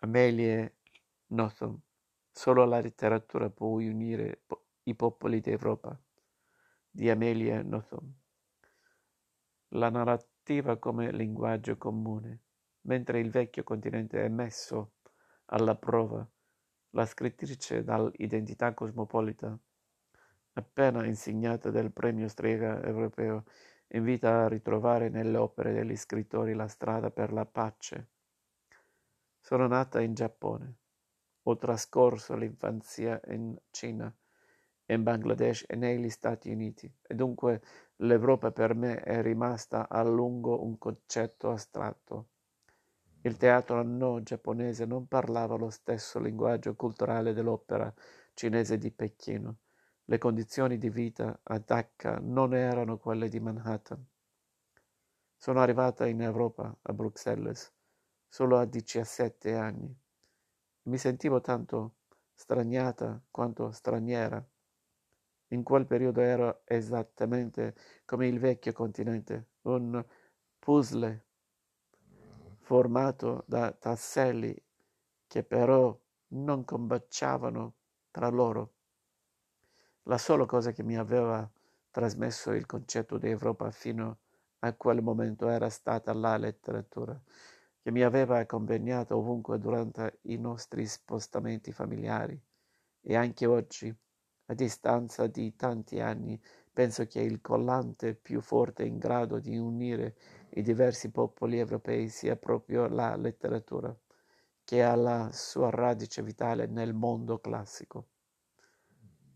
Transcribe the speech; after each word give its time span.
Amelie 0.00 0.76
Nothomb: 1.28 1.80
Solo 2.30 2.66
la 2.66 2.80
letteratura 2.80 3.48
può 3.48 3.68
unire 3.68 4.42
i 4.82 4.94
popoli 4.94 5.40
d'Europa, 5.40 5.98
di 6.90 7.08
Amelia 7.08 7.62
Nothomb. 7.62 8.12
La 9.68 9.88
narrativa 9.88 10.76
come 10.76 11.10
linguaggio 11.12 11.78
comune. 11.78 12.42
Mentre 12.82 13.20
il 13.20 13.30
vecchio 13.30 13.64
continente 13.64 14.22
è 14.22 14.28
messo 14.28 14.96
alla 15.46 15.76
prova, 15.76 16.28
la 16.90 17.06
scrittrice 17.06 17.82
dall'identità 17.82 18.74
cosmopolita, 18.74 19.58
appena 20.52 21.06
insegnata 21.06 21.70
del 21.70 21.90
premio 21.90 22.28
Strega 22.28 22.82
europeo, 22.82 23.44
invita 23.88 24.44
a 24.44 24.48
ritrovare 24.48 25.08
nelle 25.08 25.38
opere 25.38 25.72
degli 25.72 25.96
scrittori 25.96 26.54
la 26.54 26.68
strada 26.68 27.10
per 27.10 27.32
la 27.32 27.46
pace. 27.46 28.10
Sono 29.46 29.68
nata 29.68 30.00
in 30.00 30.12
Giappone. 30.12 30.74
Ho 31.44 31.56
trascorso 31.56 32.34
l'infanzia 32.34 33.20
in 33.28 33.56
Cina, 33.70 34.12
in 34.86 35.04
Bangladesh 35.04 35.66
e 35.68 35.76
negli 35.76 36.10
Stati 36.10 36.50
Uniti 36.50 36.92
e 37.00 37.14
dunque 37.14 37.62
l'Europa 37.98 38.50
per 38.50 38.74
me 38.74 38.96
è 38.96 39.22
rimasta 39.22 39.88
a 39.88 40.02
lungo 40.02 40.64
un 40.64 40.76
concetto 40.78 41.52
astratto. 41.52 42.30
Il 43.20 43.36
teatro 43.36 43.84
no 43.84 44.20
giapponese 44.20 44.84
non 44.84 45.06
parlava 45.06 45.54
lo 45.54 45.70
stesso 45.70 46.18
linguaggio 46.18 46.74
culturale 46.74 47.32
dell'opera 47.32 47.94
cinese 48.34 48.78
di 48.78 48.90
Pechino 48.90 49.58
le 50.06 50.18
condizioni 50.18 50.76
di 50.76 50.90
vita 50.90 51.38
a 51.40 51.60
Dhaka 51.60 52.18
non 52.20 52.52
erano 52.52 52.98
quelle 52.98 53.28
di 53.28 53.38
Manhattan. 53.38 54.04
Sono 55.36 55.60
arrivata 55.60 56.04
in 56.08 56.20
Europa, 56.20 56.76
a 56.82 56.92
Bruxelles, 56.92 57.75
solo 58.28 58.58
a 58.58 58.64
17 58.64 59.54
anni. 59.54 59.94
Mi 60.82 60.98
sentivo 60.98 61.40
tanto 61.40 61.94
straniata 62.34 63.20
quanto 63.30 63.70
straniera. 63.72 64.44
In 65.48 65.62
quel 65.62 65.86
periodo 65.86 66.20
ero 66.20 66.62
esattamente 66.64 67.74
come 68.04 68.26
il 68.26 68.38
vecchio 68.38 68.72
continente, 68.72 69.48
un 69.62 70.04
puzzle 70.58 71.24
formato 72.60 73.44
da 73.46 73.72
tasselli 73.72 74.60
che 75.26 75.44
però 75.44 75.96
non 76.28 76.64
combaciavano 76.64 77.74
tra 78.10 78.28
loro. 78.28 78.72
La 80.04 80.18
sola 80.18 80.46
cosa 80.46 80.72
che 80.72 80.82
mi 80.82 80.96
aveva 80.96 81.48
trasmesso 81.90 82.52
il 82.52 82.66
concetto 82.66 83.18
di 83.18 83.28
Europa 83.28 83.70
fino 83.70 84.18
a 84.60 84.72
quel 84.74 85.02
momento 85.02 85.48
era 85.48 85.68
stata 85.70 86.12
la 86.12 86.36
letteratura, 86.36 87.20
che 87.86 87.92
mi 87.92 88.02
aveva 88.02 88.38
accompagnato 88.38 89.16
ovunque 89.16 89.60
durante 89.60 90.18
i 90.22 90.38
nostri 90.38 90.88
spostamenti 90.88 91.70
familiari. 91.70 92.36
E 93.00 93.14
anche 93.14 93.46
oggi, 93.46 93.94
a 94.46 94.54
distanza 94.54 95.28
di 95.28 95.54
tanti 95.54 96.00
anni, 96.00 96.36
penso 96.72 97.06
che 97.06 97.20
il 97.20 97.40
collante 97.40 98.16
più 98.16 98.40
forte 98.40 98.82
in 98.82 98.98
grado 98.98 99.38
di 99.38 99.56
unire 99.56 100.16
i 100.54 100.62
diversi 100.62 101.12
popoli 101.12 101.60
europei 101.60 102.08
sia 102.08 102.34
proprio 102.34 102.88
la 102.88 103.14
letteratura, 103.14 103.96
che 104.64 104.82
ha 104.82 104.96
la 104.96 105.30
sua 105.32 105.70
radice 105.70 106.24
vitale 106.24 106.66
nel 106.66 106.92
mondo 106.92 107.38
classico. 107.38 108.08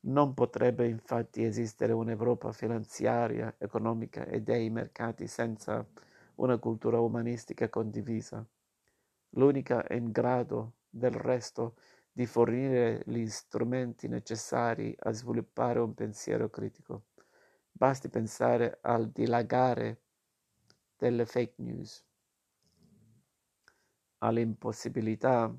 Non 0.00 0.34
potrebbe 0.34 0.88
infatti 0.88 1.44
esistere 1.44 1.92
un'Europa 1.92 2.50
finanziaria, 2.50 3.54
economica 3.58 4.24
e 4.24 4.42
dei 4.42 4.68
mercati 4.68 5.28
senza 5.28 5.86
una 6.36 6.58
cultura 6.58 7.00
umanistica 7.00 7.68
condivisa, 7.68 8.46
l'unica 9.30 9.84
in 9.90 10.10
grado, 10.10 10.74
del 10.88 11.12
resto, 11.12 11.76
di 12.12 12.26
fornire 12.26 13.02
gli 13.06 13.26
strumenti 13.26 14.06
necessari 14.06 14.94
a 14.98 15.12
sviluppare 15.12 15.78
un 15.78 15.94
pensiero 15.94 16.50
critico. 16.50 17.04
Basti 17.70 18.08
pensare 18.08 18.78
al 18.82 19.10
dilagare 19.10 20.02
delle 20.96 21.24
fake 21.24 21.54
news, 21.56 22.04
all'impossibilità 24.18 25.52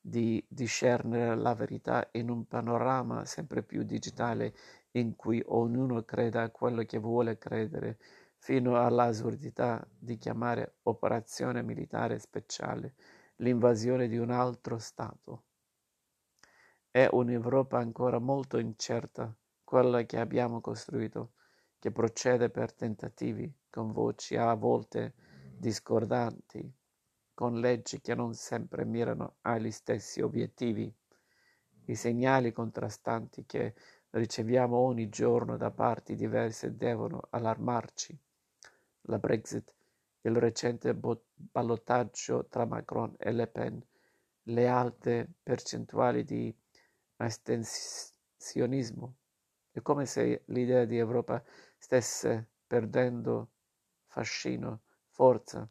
di 0.00 0.44
discernere 0.46 1.34
la 1.34 1.54
verità 1.54 2.08
in 2.12 2.28
un 2.28 2.46
panorama 2.46 3.24
sempre 3.24 3.62
più 3.62 3.84
digitale 3.84 4.54
in 4.92 5.16
cui 5.16 5.42
ognuno 5.46 6.02
creda 6.02 6.50
quello 6.50 6.82
che 6.82 6.98
vuole 6.98 7.38
credere, 7.38 7.98
fino 8.44 8.78
all'assurdità 8.78 9.88
di 9.98 10.18
chiamare 10.18 10.74
operazione 10.82 11.62
militare 11.62 12.18
speciale 12.18 12.94
l'invasione 13.36 14.06
di 14.06 14.18
un 14.18 14.30
altro 14.30 14.76
Stato. 14.76 15.44
È 16.90 17.08
un'Europa 17.10 17.78
ancora 17.78 18.18
molto 18.18 18.58
incerta, 18.58 19.34
quella 19.64 20.02
che 20.02 20.18
abbiamo 20.18 20.60
costruito, 20.60 21.32
che 21.78 21.90
procede 21.90 22.50
per 22.50 22.74
tentativi, 22.74 23.50
con 23.70 23.92
voci 23.92 24.36
a 24.36 24.52
volte 24.52 25.14
discordanti, 25.56 26.70
con 27.32 27.60
leggi 27.60 28.02
che 28.02 28.14
non 28.14 28.34
sempre 28.34 28.84
mirano 28.84 29.36
agli 29.40 29.70
stessi 29.70 30.20
obiettivi. 30.20 30.94
I 31.86 31.94
segnali 31.94 32.52
contrastanti 32.52 33.46
che 33.46 33.74
riceviamo 34.10 34.76
ogni 34.76 35.08
giorno 35.08 35.56
da 35.56 35.70
parti 35.70 36.14
diverse 36.14 36.76
devono 36.76 37.22
allarmarci. 37.30 38.20
La 39.08 39.18
Brexit, 39.18 39.70
il 40.22 40.34
recente 40.36 40.94
ballottaggio 40.94 42.46
tra 42.46 42.64
Macron 42.64 43.14
e 43.18 43.32
Le 43.32 43.46
Pen, 43.46 43.86
le 44.44 44.66
alte 44.66 45.28
percentuali 45.42 46.24
di 46.24 46.56
astensionismo. 47.16 49.16
È 49.70 49.82
come 49.82 50.06
se 50.06 50.44
l'idea 50.46 50.86
di 50.86 50.96
Europa 50.96 51.44
stesse 51.76 52.48
perdendo 52.66 53.50
fascino, 54.06 54.80
forza, 55.08 55.68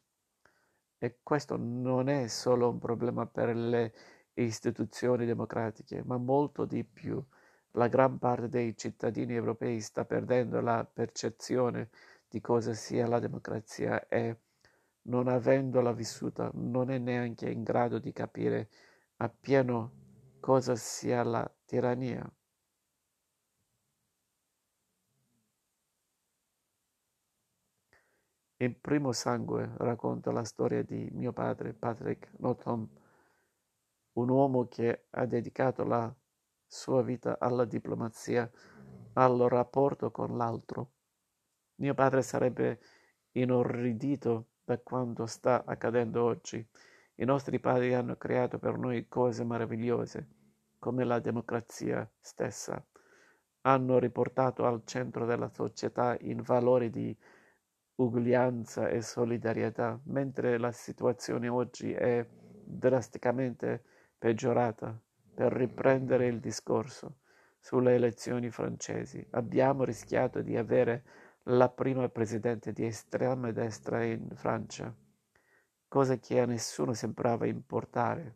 e 0.99 1.17
questo 1.23 1.57
non 1.57 2.07
è 2.07 2.27
solo 2.27 2.69
un 2.69 2.77
problema 2.77 3.25
per 3.25 3.55
le 3.55 3.95
istituzioni 4.33 5.25
democratiche, 5.25 6.03
ma 6.03 6.17
molto 6.17 6.65
di 6.65 6.83
più. 6.83 7.19
La 7.71 7.87
gran 7.87 8.19
parte 8.19 8.47
dei 8.47 8.77
cittadini 8.77 9.33
europei 9.33 9.81
sta 9.81 10.05
perdendo 10.05 10.61
la 10.61 10.85
percezione 10.85 11.89
di 12.33 12.41
cosa 12.41 12.73
sia 12.73 13.05
la 13.05 13.19
democrazia 13.19 14.07
e, 14.07 14.39
non 15.03 15.27
avendola 15.27 15.93
vissuta, 15.93 16.49
non 16.55 16.89
è 16.89 16.97
neanche 16.97 17.47
in 17.47 17.61
grado 17.61 17.99
di 17.99 18.11
capire 18.11 18.69
appieno 19.17 19.91
cosa 20.39 20.75
sia 20.75 21.21
la 21.21 21.47
tirannia. 21.63 22.27
In 28.57 28.81
Primo 28.81 29.11
Sangue 29.11 29.71
racconta 29.77 30.31
la 30.31 30.43
storia 30.43 30.81
di 30.81 31.07
mio 31.11 31.33
padre, 31.33 31.73
Patrick 31.73 32.31
Nothomb, 32.39 32.89
un 34.13 34.29
uomo 34.29 34.67
che 34.67 35.05
ha 35.11 35.27
dedicato 35.27 35.83
la 35.83 36.11
sua 36.65 37.03
vita 37.03 37.37
alla 37.39 37.65
diplomazia, 37.65 38.49
al 39.13 39.37
rapporto 39.37 40.09
con 40.09 40.35
l'altro. 40.35 40.93
Mio 41.83 41.95
padre 41.95 42.21
sarebbe 42.21 42.79
inorridito 43.33 44.51
da 44.63 44.77
quanto 44.77 45.25
sta 45.25 45.65
accadendo 45.65 46.23
oggi. 46.23 46.65
I 47.15 47.25
nostri 47.25 47.59
padri 47.59 47.93
hanno 47.93 48.15
creato 48.15 48.57
per 48.57 48.77
noi 48.77 49.09
cose 49.09 49.43
meravigliose, 49.43 50.27
come 50.79 51.03
la 51.03 51.19
democrazia 51.19 52.09
stessa. 52.21 52.81
Hanno 53.63 53.99
riportato 53.99 54.65
al 54.65 54.83
centro 54.85 55.25
della 55.25 55.49
società 55.49 56.15
i 56.21 56.33
valori 56.35 56.89
di 56.89 57.13
uguaglianza 57.95 58.87
e 58.87 59.01
solidarietà, 59.01 59.99
mentre 60.05 60.57
la 60.57 60.71
situazione 60.71 61.49
oggi 61.49 61.91
è 61.91 62.25
drasticamente 62.63 63.83
peggiorata. 64.17 64.97
Per 65.35 65.51
riprendere 65.51 66.27
il 66.27 66.39
discorso 66.39 67.17
sulle 67.59 67.95
elezioni 67.95 68.49
francesi, 68.49 69.25
abbiamo 69.31 69.83
rischiato 69.83 70.41
di 70.41 70.55
avere 70.55 71.03
la 71.47 71.67
prima 71.67 72.07
presidente 72.07 72.71
di 72.71 72.85
estrema 72.85 73.51
destra 73.51 74.03
in 74.05 74.29
Francia, 74.33 74.95
cosa 75.89 76.17
che 76.17 76.39
a 76.39 76.45
nessuno 76.45 76.93
sembrava 76.93 77.45
importare. 77.45 78.35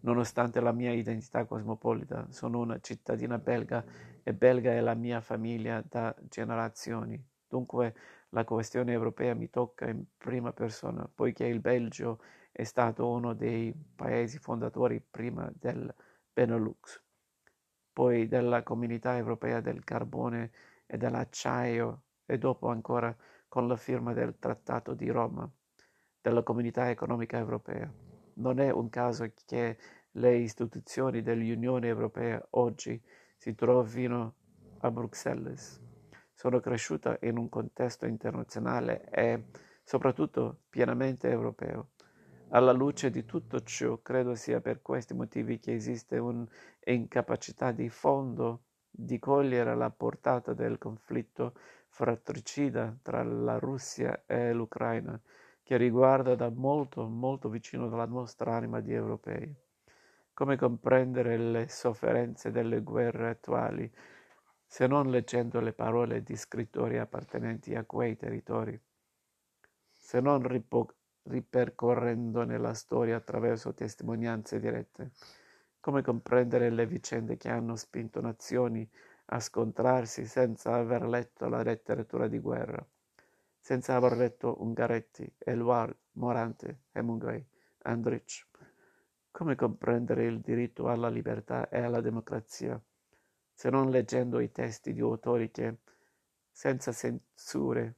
Nonostante 0.00 0.60
la 0.60 0.70
mia 0.70 0.92
identità 0.92 1.44
cosmopolita, 1.44 2.26
sono 2.30 2.60
una 2.60 2.78
cittadina 2.78 3.38
belga 3.38 3.84
e 4.22 4.32
belga 4.32 4.70
è 4.72 4.80
la 4.80 4.94
mia 4.94 5.20
famiglia 5.20 5.82
da 5.86 6.14
generazioni. 6.28 7.20
Dunque 7.48 7.94
la 8.28 8.44
questione 8.44 8.92
europea 8.92 9.34
mi 9.34 9.50
tocca 9.50 9.88
in 9.88 10.04
prima 10.16 10.52
persona, 10.52 11.10
poiché 11.12 11.46
il 11.46 11.60
Belgio 11.60 12.20
è 12.52 12.62
stato 12.62 13.08
uno 13.08 13.34
dei 13.34 13.74
paesi 13.96 14.38
fondatori 14.38 15.00
prima 15.00 15.50
del 15.52 15.92
Benelux, 16.32 17.03
poi 17.94 18.26
della 18.26 18.62
Comunità 18.64 19.16
Europea 19.16 19.60
del 19.60 19.84
Carbone 19.84 20.50
e 20.84 20.98
dell'Acciaio 20.98 22.02
e 22.26 22.36
dopo 22.38 22.68
ancora 22.68 23.16
con 23.48 23.68
la 23.68 23.76
firma 23.76 24.12
del 24.12 24.36
Trattato 24.38 24.94
di 24.94 25.08
Roma 25.08 25.48
della 26.20 26.42
Comunità 26.42 26.90
Economica 26.90 27.38
Europea. 27.38 27.90
Non 28.34 28.58
è 28.58 28.70
un 28.70 28.90
caso 28.90 29.30
che 29.46 29.78
le 30.12 30.36
istituzioni 30.36 31.22
dell'Unione 31.22 31.86
Europea 31.86 32.44
oggi 32.50 33.00
si 33.36 33.54
trovino 33.54 34.34
a 34.78 34.90
Bruxelles. 34.90 35.80
Sono 36.32 36.58
cresciuta 36.58 37.16
in 37.22 37.38
un 37.38 37.48
contesto 37.48 38.06
internazionale 38.06 39.08
e 39.10 39.44
soprattutto 39.84 40.62
pienamente 40.68 41.28
europeo. 41.30 41.90
Alla 42.54 42.70
luce 42.70 43.10
di 43.10 43.24
tutto 43.24 43.64
ciò, 43.64 43.98
credo 44.00 44.36
sia 44.36 44.60
per 44.60 44.80
questi 44.80 45.12
motivi 45.12 45.58
che 45.58 45.74
esiste 45.74 46.18
un'incapacità 46.18 47.72
di 47.72 47.88
fondo 47.88 48.66
di 48.88 49.18
cogliere 49.18 49.74
la 49.74 49.90
portata 49.90 50.54
del 50.54 50.78
conflitto 50.78 51.54
fratricida 51.88 52.96
tra 53.02 53.24
la 53.24 53.58
Russia 53.58 54.22
e 54.24 54.52
l'Ucraina, 54.52 55.20
che 55.64 55.76
riguarda 55.76 56.36
da 56.36 56.48
molto, 56.48 57.08
molto 57.08 57.48
vicino 57.48 57.88
la 57.88 58.06
nostra 58.06 58.54
anima 58.54 58.78
di 58.78 58.92
europei. 58.92 59.52
Come 60.32 60.56
comprendere 60.56 61.36
le 61.36 61.66
sofferenze 61.66 62.52
delle 62.52 62.82
guerre 62.82 63.30
attuali 63.30 63.92
se 64.64 64.86
non 64.86 65.10
leggendo 65.10 65.58
le 65.58 65.72
parole 65.72 66.22
di 66.22 66.36
scrittori 66.36 66.98
appartenenti 66.98 67.74
a 67.74 67.84
quei 67.84 68.16
territori, 68.16 68.80
se 69.90 70.20
non 70.20 70.46
ripo- 70.46 70.94
ripercorrendone 71.24 72.58
la 72.58 72.74
storia 72.74 73.16
attraverso 73.16 73.74
testimonianze 73.74 74.58
dirette? 74.58 75.12
Come 75.80 76.02
comprendere 76.02 76.70
le 76.70 76.86
vicende 76.86 77.36
che 77.36 77.50
hanno 77.50 77.76
spinto 77.76 78.20
nazioni 78.20 78.88
a 79.26 79.40
scontrarsi 79.40 80.26
senza 80.26 80.74
aver 80.74 81.06
letto 81.06 81.48
la 81.48 81.62
letteratura 81.62 82.26
di 82.28 82.38
guerra, 82.38 82.84
senza 83.58 83.94
aver 83.94 84.16
letto 84.16 84.62
Ungaretti, 84.62 85.30
Eluard, 85.38 85.96
Morante, 86.12 86.84
Hemingway, 86.92 87.44
Andrich? 87.82 88.46
Come 89.30 89.56
comprendere 89.56 90.24
il 90.26 90.40
diritto 90.40 90.88
alla 90.88 91.08
libertà 91.08 91.68
e 91.68 91.80
alla 91.80 92.00
democrazia, 92.00 92.80
se 93.52 93.70
non 93.70 93.90
leggendo 93.90 94.40
i 94.40 94.52
testi 94.52 94.92
di 94.92 95.00
autori 95.00 95.50
che, 95.50 95.78
senza 96.50 96.92
censure, 96.92 97.94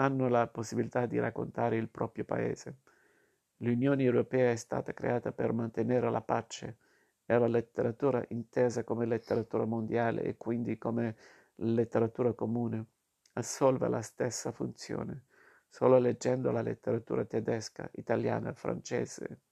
hanno 0.00 0.28
la 0.28 0.46
possibilità 0.48 1.04
di 1.04 1.18
raccontare 1.18 1.76
il 1.76 1.90
proprio 1.90 2.24
paese? 2.24 2.78
L'Unione 3.58 4.02
Europea 4.02 4.50
è 4.50 4.56
stata 4.56 4.94
creata 4.94 5.32
per 5.32 5.52
mantenere 5.52 6.10
la 6.10 6.22
pace, 6.22 6.78
è 7.26 7.36
la 7.36 7.46
letteratura 7.46 8.24
intesa 8.28 8.82
come 8.82 9.04
letteratura 9.04 9.66
mondiale 9.66 10.22
e 10.22 10.38
quindi 10.38 10.78
come 10.78 11.16
letteratura 11.56 12.32
comune. 12.32 12.86
Assolve 13.34 13.88
la 13.88 14.00
stessa 14.00 14.52
funzione. 14.52 15.26
Solo 15.68 15.98
leggendo 15.98 16.50
la 16.50 16.62
letteratura 16.62 17.26
tedesca, 17.26 17.88
italiana, 17.92 18.54
francese 18.54 19.42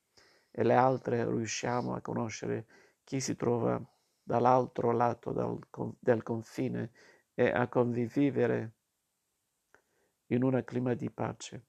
e 0.50 0.64
le 0.64 0.74
altre 0.74 1.24
riusciamo 1.24 1.94
a 1.94 2.00
conoscere 2.00 2.66
chi 3.04 3.20
si 3.20 3.36
trova 3.36 3.80
dall'altro 4.22 4.92
lato 4.92 5.60
del 6.00 6.22
confine 6.22 6.90
e 7.34 7.50
a 7.50 7.68
convivere 7.68 8.77
in 10.28 10.42
un 10.42 10.60
clima 10.64 10.94
di 10.94 11.10
pace. 11.10 11.64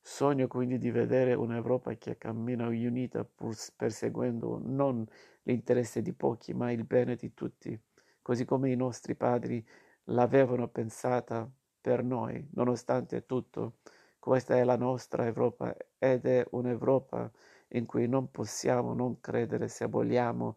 Sogno 0.00 0.46
quindi 0.46 0.78
di 0.78 0.90
vedere 0.90 1.34
un'Europa 1.34 1.94
che 1.94 2.16
cammina 2.16 2.68
unita 2.68 3.24
pur 3.24 3.56
perseguendo 3.74 4.60
non 4.62 5.04
l'interesse 5.42 6.00
di 6.00 6.12
pochi, 6.12 6.54
ma 6.54 6.70
il 6.70 6.84
bene 6.84 7.16
di 7.16 7.34
tutti, 7.34 7.78
così 8.22 8.44
come 8.44 8.70
i 8.70 8.76
nostri 8.76 9.16
padri 9.16 9.66
l'avevano 10.04 10.68
pensata 10.68 11.50
per 11.80 12.04
noi. 12.04 12.48
Nonostante 12.52 13.26
tutto, 13.26 13.78
questa 14.18 14.56
è 14.56 14.64
la 14.64 14.76
nostra 14.76 15.26
Europa 15.26 15.76
ed 15.98 16.24
è 16.26 16.46
un'Europa 16.50 17.30
in 17.70 17.86
cui 17.86 18.06
non 18.06 18.30
possiamo 18.30 18.94
non 18.94 19.20
credere 19.20 19.68
se 19.68 19.86
vogliamo 19.86 20.56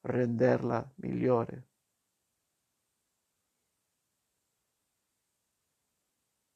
renderla 0.00 0.90
migliore. 0.96 1.71